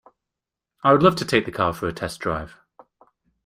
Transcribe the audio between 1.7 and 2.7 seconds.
for a test drive.